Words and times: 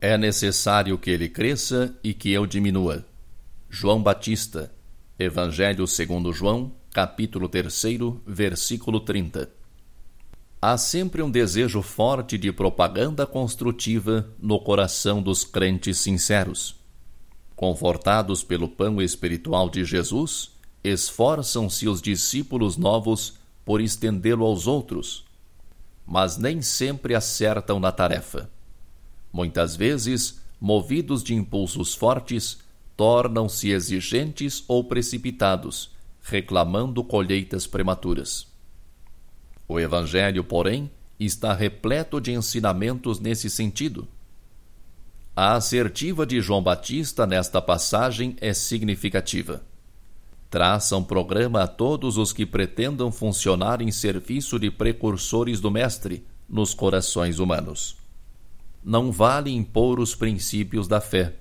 É 0.00 0.16
necessário 0.16 0.96
que 0.98 1.10
ele 1.10 1.28
cresça 1.28 1.98
e 2.04 2.14
que 2.14 2.30
eu 2.30 2.46
diminua. 2.46 3.04
João 3.68 4.00
Batista, 4.00 4.72
Evangelho 5.18 5.84
segundo 5.88 6.32
João, 6.32 6.70
capítulo 6.92 7.48
3, 7.48 7.82
versículo 8.24 9.00
30. 9.00 9.58
Há 10.62 10.76
sempre 10.76 11.22
um 11.22 11.30
desejo 11.30 11.82
forte 11.82 12.36
de 12.36 12.52
propaganda 12.52 13.26
construtiva 13.26 14.28
no 14.38 14.60
coração 14.60 15.22
dos 15.22 15.44
crentes 15.44 15.98
sinceros 15.98 16.80
Confortados 17.60 18.42
pelo 18.42 18.66
pão 18.66 19.02
espiritual 19.02 19.68
de 19.68 19.84
Jesus, 19.84 20.52
esforçam-se 20.82 21.86
os 21.86 22.00
discípulos 22.00 22.78
novos 22.78 23.34
por 23.66 23.82
estendê-lo 23.82 24.46
aos 24.46 24.66
outros, 24.66 25.26
mas 26.06 26.38
nem 26.38 26.62
sempre 26.62 27.14
acertam 27.14 27.78
na 27.78 27.92
tarefa. 27.92 28.48
Muitas 29.30 29.76
vezes, 29.76 30.40
movidos 30.58 31.22
de 31.22 31.34
impulsos 31.34 31.94
fortes, 31.94 32.60
tornam-se 32.96 33.68
exigentes 33.68 34.64
ou 34.66 34.82
precipitados, 34.82 35.90
reclamando 36.22 37.04
colheitas 37.04 37.66
prematuras. 37.66 38.49
O 39.70 39.78
Evangelho, 39.78 40.42
porém, 40.42 40.90
está 41.18 41.54
repleto 41.54 42.20
de 42.20 42.32
ensinamentos 42.32 43.20
nesse 43.20 43.48
sentido 43.48 44.08
a 45.42 45.54
assertiva 45.54 46.26
de 46.26 46.38
João 46.38 46.62
Batista 46.62 47.26
nesta 47.26 47.62
passagem 47.62 48.36
é 48.42 48.52
significativa. 48.52 49.62
Traça 50.50 50.96
um 50.98 51.02
programa 51.02 51.62
a 51.62 51.66
todos 51.66 52.18
os 52.18 52.30
que 52.30 52.44
pretendam 52.44 53.10
funcionar 53.10 53.80
em 53.80 53.90
serviço 53.90 54.58
de 54.58 54.70
precursores 54.70 55.58
do 55.58 55.70
Mestre 55.70 56.26
nos 56.46 56.74
corações 56.74 57.38
humanos. 57.38 57.96
Não 58.84 59.10
vale 59.10 59.50
impor 59.50 59.98
os 59.98 60.14
princípios 60.14 60.86
da 60.86 61.00
fé. 61.00 61.32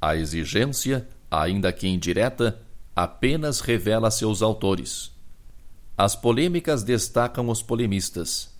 A 0.00 0.16
exigência, 0.16 1.06
ainda 1.30 1.70
que 1.70 1.86
indireta, 1.86 2.62
apenas 2.96 3.60
revela 3.60 4.10
seus 4.10 4.40
autores. 4.40 5.10
As 5.98 6.14
polêmicas 6.14 6.82
destacam 6.82 7.50
os 7.50 7.60
polemistas 7.60 8.56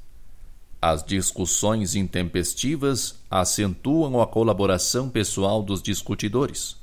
as 0.81 1.03
discussões 1.03 1.97
intempestivas 1.97 3.17
acentuam 3.29 4.21
a 4.21 4.27
colaboração 4.27 5.09
pessoal 5.11 5.61
dos 5.61 5.83
discutidores. 5.83 6.77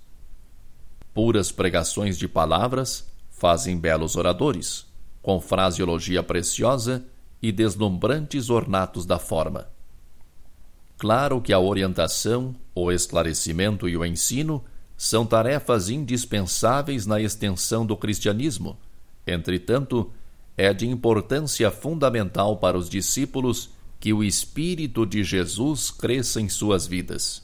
Puras 1.13 1.49
pregações 1.49 2.17
de 2.17 2.27
palavras 2.27 3.07
fazem 3.31 3.77
belos 3.77 4.17
oradores, 4.17 4.85
com 5.21 5.39
fraseologia 5.39 6.21
preciosa 6.21 7.05
e 7.41 7.53
deslumbrantes 7.53 8.49
ornatos 8.49 9.05
da 9.05 9.17
forma. 9.17 9.69
Claro 10.97 11.41
que 11.41 11.53
a 11.53 11.59
orientação, 11.59 12.53
o 12.73 12.91
esclarecimento 12.91 13.87
e 13.87 13.95
o 13.95 14.05
ensino 14.05 14.61
são 14.97 15.25
tarefas 15.25 15.89
indispensáveis 15.89 17.05
na 17.05 17.21
extensão 17.21 17.85
do 17.85 17.95
cristianismo. 17.95 18.77
Entretanto, 19.25 20.11
é 20.57 20.73
de 20.73 20.87
importância 20.87 21.69
fundamental 21.69 22.57
para 22.57 22.77
os 22.77 22.89
discípulos 22.89 23.69
que 23.99 24.13
o 24.13 24.23
Espírito 24.23 25.05
de 25.05 25.23
Jesus 25.23 25.91
cresça 25.91 26.39
em 26.39 26.47
suas 26.47 26.85
vidas. 26.87 27.43